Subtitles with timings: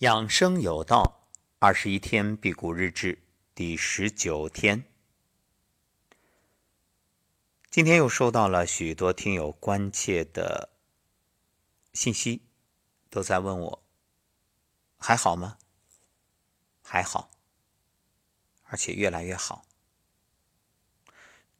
[0.00, 1.28] 养生有道，
[1.58, 3.22] 二十一天辟谷日志
[3.54, 4.86] 第十九天。
[7.70, 10.70] 今天又收到了许多听友关切的
[11.92, 12.46] 信息，
[13.10, 13.82] 都在问我
[14.96, 15.58] 还好吗？
[16.80, 17.30] 还好，
[18.62, 19.66] 而且越来越好，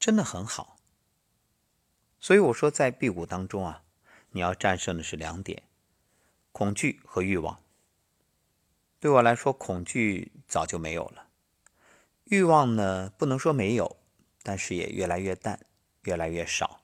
[0.00, 0.80] 真的很好。
[2.18, 3.84] 所以我说，在辟谷当中啊，
[4.30, 5.62] 你要战胜的是两点：
[6.50, 7.63] 恐惧和欲望。
[9.04, 11.28] 对我来说，恐惧早就没有了，
[12.24, 13.98] 欲望呢，不能说没有，
[14.42, 15.66] 但是也越来越淡，
[16.04, 16.80] 越来越少。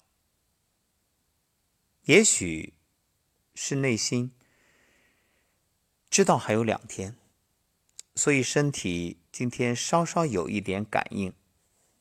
[2.02, 2.74] 也许
[3.54, 4.32] 是内心
[6.10, 7.16] 知道还有两天，
[8.14, 11.32] 所以身体今天稍稍有一点感应，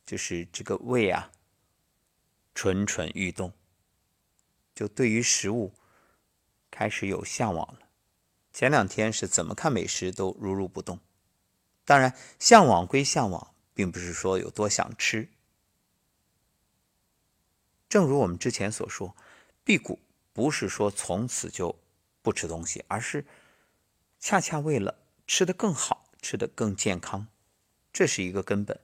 [0.06, 1.32] 就是这个胃啊
[2.54, 3.54] 蠢蠢欲动，
[4.76, 5.72] 就对于食物
[6.70, 7.89] 开始有向往了。
[8.52, 11.00] 前两天是怎么看美食都如如不动，
[11.86, 15.30] 当然向往归向往，并不是说有多想吃。
[17.88, 19.16] 正如我们之前所说，
[19.64, 20.00] 辟谷
[20.34, 21.80] 不是说从此就
[22.22, 23.26] 不吃东西，而是
[24.20, 27.28] 恰恰为了吃得更好，吃得更健康，
[27.92, 28.80] 这是一个根本。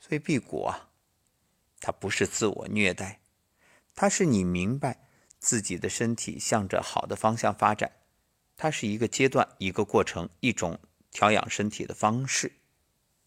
[0.00, 0.90] 所以辟谷啊，
[1.80, 3.20] 它不是自我虐待，
[3.94, 7.92] 它是你明白自己的身体向着好的方向发展。
[8.56, 10.78] 它是一个阶段、一个过程、一种
[11.10, 12.52] 调养身体的方式，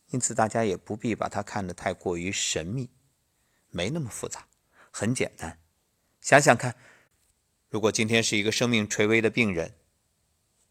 [0.09, 2.89] 因此大家也不必把它看得太过于神秘，
[3.69, 4.47] 没那么复杂，
[4.91, 5.59] 很简单。
[6.21, 6.75] 想想看，
[7.69, 9.75] 如果今天是一个生命垂危的病人，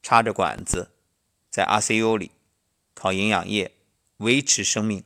[0.03, 0.93] 插着管子
[1.51, 2.31] 在 ICU 里
[2.95, 3.73] 靠营养液
[4.19, 5.05] 维持生命，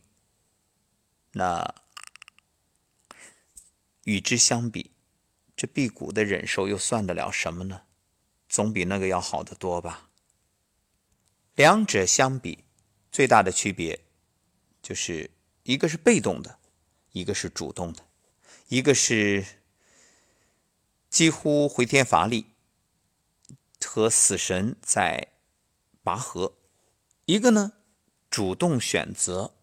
[1.32, 1.74] 那
[4.04, 4.92] 与之相比，
[5.56, 7.82] 这辟谷的忍受又算得了什么呢？
[8.50, 10.10] 总比那个要好得多吧。
[11.54, 12.64] 两者相比，
[13.12, 14.04] 最大的区别
[14.82, 15.30] 就是
[15.62, 16.58] 一个是被动的，
[17.12, 18.02] 一个是主动的；
[18.68, 19.46] 一个是
[21.08, 22.46] 几乎回天乏力，
[23.86, 25.28] 和死神在
[26.02, 26.54] 拔河；
[27.26, 27.72] 一个呢，
[28.28, 29.54] 主动选择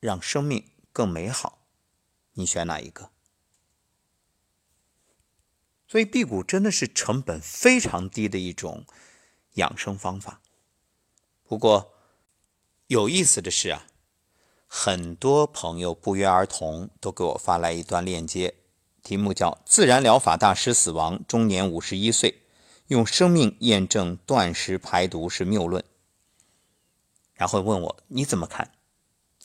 [0.00, 1.66] 让生命更美好。
[2.34, 3.13] 你选哪一个？
[5.94, 8.84] 所以辟谷真的是成本非常低的一种
[9.52, 10.40] 养生方法。
[11.44, 11.94] 不过
[12.88, 13.86] 有意思的是啊，
[14.66, 18.56] 很多朋友不约而同都给我发来一段链接，
[19.04, 22.42] 题目叫《自然疗法大师死亡，终年五十一岁，
[22.88, 25.80] 用生命验证断食排毒是谬论》。
[27.34, 28.72] 然后问我你怎么看？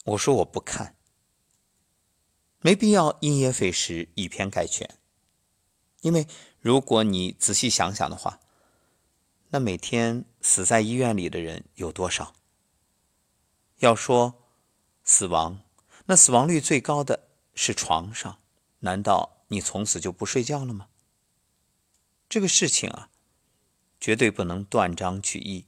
[0.06, 0.96] 我说我不看，
[2.62, 4.90] 没必要因噎废食，以偏概全。
[6.02, 6.28] 因为
[6.60, 8.40] 如果你仔细想想的话，
[9.50, 12.36] 那每天死在医院里的人有多少？
[13.78, 14.36] 要说
[15.04, 15.62] 死亡，
[16.06, 18.40] 那死亡率最高的是床上，
[18.80, 20.90] 难道你从此就不睡觉了吗？
[22.28, 23.10] 这个事情啊，
[24.00, 25.66] 绝对不能断章取义，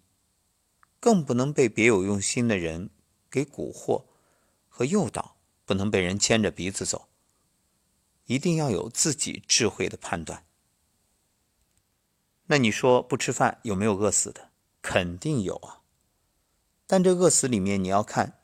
[1.00, 2.90] 更不能被别有用心的人
[3.30, 4.06] 给蛊惑
[4.70, 7.10] 和诱导，不能被人牵着鼻子走。
[8.32, 10.46] 一定要有自己智慧的判断。
[12.46, 14.52] 那你说不吃饭有没有饿死的？
[14.82, 15.82] 肯定有啊。
[16.88, 18.40] 但这饿死里面你要看，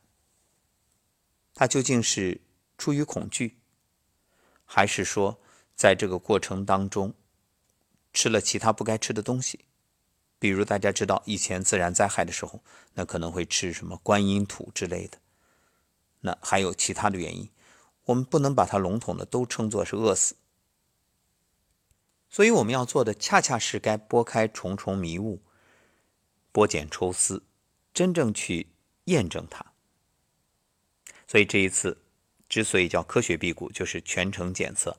[1.53, 2.42] 他究竟是
[2.78, 3.59] 出于恐惧，
[4.66, 5.40] 还是说
[5.74, 7.14] 在这个过程当中
[8.12, 9.64] 吃了其他不该吃的东西？
[10.38, 12.62] 比如大家知道以前自然灾害的时候，
[12.96, 15.18] 那可能会吃什么观音土之类的。
[16.19, 17.50] 那还有其他的原因。
[18.07, 20.35] 我们不能把它笼统的都称作是饿死，
[22.29, 25.41] 所以我们要做的恰恰是该拨开重重迷雾，
[26.53, 27.44] 拨茧抽丝，
[27.94, 28.68] 真正去
[29.06, 29.73] 验证它。
[31.28, 32.01] 所以这一次
[32.47, 34.97] 之所以叫科学辟谷，就是全程检测。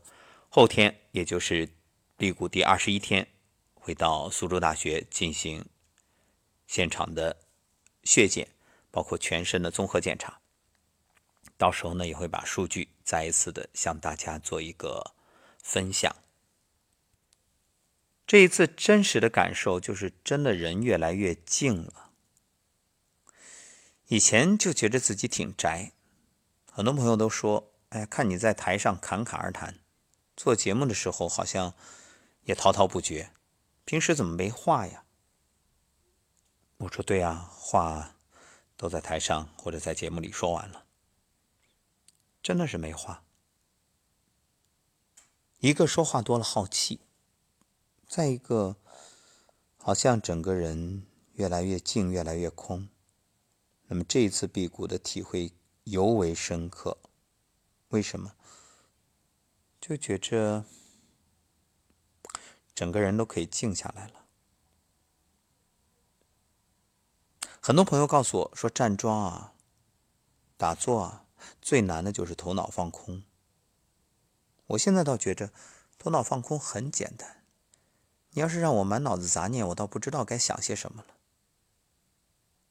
[0.50, 1.70] 后天也就是
[2.18, 3.26] 辟谷第二十一天，
[3.72, 5.64] 会到苏州大学进行
[6.66, 7.38] 现场的
[8.04, 8.48] 血检，
[8.90, 10.40] 包括全身的综合检查。
[11.58, 15.12] 到时候呢，也会把数据再一次的向大家做一个
[15.60, 16.16] 分享。
[18.26, 22.10] 这一次真实的感受就是，真的人越来越静了。
[24.06, 25.92] 以前就觉得自己挺宅，
[26.70, 29.80] 很多朋友都说：“哎，看你在台上侃侃而谈，
[30.36, 31.74] 做节目的时候好像
[32.44, 33.32] 也滔滔不绝，
[33.84, 35.04] 平时怎么没话呀？”
[36.78, 38.14] 我说：“对呀，话
[38.76, 40.84] 都在台上或者在节目里说完了。”
[42.48, 43.24] 真的是没话。
[45.58, 47.00] 一个说话多了好气，
[48.06, 48.76] 再一个
[49.76, 52.88] 好像整个人越来越静，越来越空。
[53.88, 55.52] 那么这一次辟谷的体会
[55.84, 56.96] 尤为深刻，
[57.88, 58.32] 为什么？
[59.78, 60.64] 就觉着
[62.74, 64.24] 整个人都可以静下来了。
[67.60, 69.52] 很多朋友告诉我说，站桩啊、
[70.56, 71.26] 打坐啊，
[71.60, 73.22] 最难的就是头脑放空。
[74.68, 75.52] 我现在倒觉着，
[75.98, 77.44] 头脑放空很简单。
[78.32, 81.14] 你要是让我满脑子杂念，我倒不知道该想些什么了。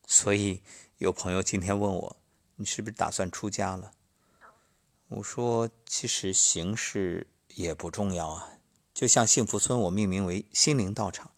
[0.06, 0.62] 所以
[0.98, 2.18] 有朋友今天问我，
[2.56, 3.92] 你是不是打算出家了？
[5.08, 8.60] 我说，其实形式也不重要啊。
[8.94, 11.32] 就像幸福村，我命名为心灵道场。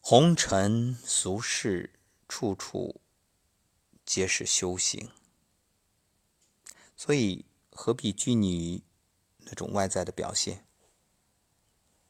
[0.00, 1.98] 红尘俗世，
[2.28, 3.00] 处处
[4.04, 5.10] 皆是修行，
[6.96, 8.82] 所以何必拘泥于
[9.40, 10.66] 那种外在的表现？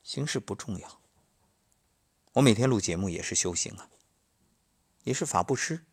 [0.03, 1.01] 形式不重要。
[2.35, 3.91] 我每天录节目也是修行啊。
[5.03, 5.85] 也是法布施，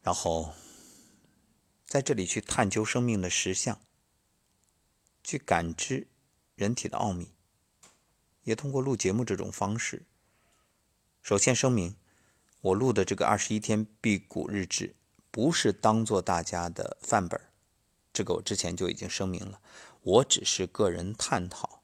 [0.00, 0.54] 然后
[1.84, 3.80] 在这里去探究生命的实相，
[5.24, 6.06] 去感知
[6.54, 7.32] 人体的奥秘，
[8.44, 10.06] 也通过录节目这种方式。
[11.20, 11.96] 首先声明，
[12.60, 14.94] 我录的这个二十一天辟谷日志，
[15.30, 17.40] 不是当做大家的范本，
[18.12, 19.60] 这个我之前就已经声明了，
[20.02, 21.82] 我只是个人探讨，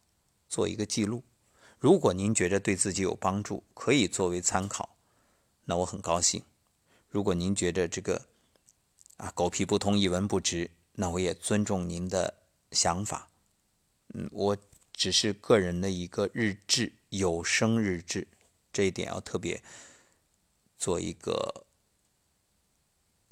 [0.48, 1.22] 做一个记录。
[1.78, 4.96] 如果您觉得对自己有帮助，可以作为参考。
[5.66, 6.43] 那我很高兴。
[7.08, 8.26] 如果您觉得这个
[9.19, 12.34] 啊狗屁不通、一文不值，那我也尊重您的
[12.72, 13.28] 想法。
[14.14, 14.56] 嗯，我
[14.93, 18.26] 只是个人的一个日志，有声日志，
[18.72, 19.62] 这一点要特别
[20.78, 21.66] 做一个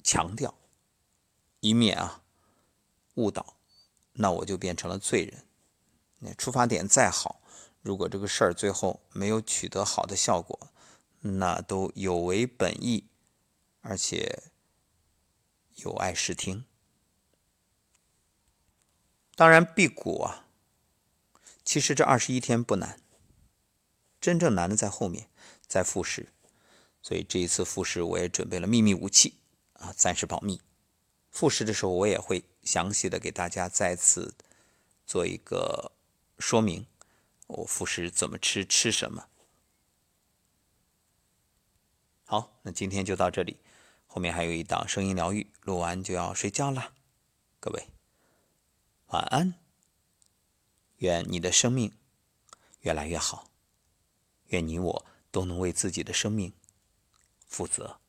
[0.05, 0.53] 强调，
[1.61, 2.21] 以免啊
[3.15, 3.57] 误导，
[4.13, 5.43] 那我就变成了罪人。
[6.19, 7.41] 那出发点再好，
[7.81, 10.69] 如果这个事儿最后没有取得好的效果。
[11.27, 13.09] 那都有违本意，
[13.81, 14.43] 而且
[15.77, 16.65] 有碍视听。
[19.35, 20.45] 当然，辟谷啊，
[21.63, 23.01] 其实这二十一天不难，
[24.21, 25.31] 真正难的在后面，
[25.65, 26.31] 在复试。
[27.01, 29.39] 所以这一次复试，我也准备了秘密武器
[29.93, 30.61] 暂时保密。
[31.29, 34.35] 复食的时候，我也会详细的给大家再次
[35.05, 35.91] 做一个
[36.39, 36.87] 说明，
[37.47, 39.27] 我复食怎么吃，吃什么。
[42.23, 43.59] 好，那今天就到这里，
[44.07, 46.93] 后面还有一档声音疗愈，录完就要睡觉了，
[47.59, 47.89] 各位
[49.07, 49.55] 晚安，
[50.97, 51.93] 愿你的生命
[52.79, 53.49] 越来越好，
[54.47, 56.53] 愿你我都能为自己的生命
[57.45, 57.99] 负责。